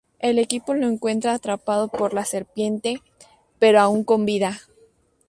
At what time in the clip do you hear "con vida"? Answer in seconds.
4.03-4.59